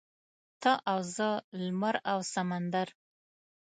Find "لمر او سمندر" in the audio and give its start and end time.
1.61-2.87